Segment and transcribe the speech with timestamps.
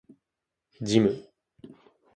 [0.81, 1.29] ジム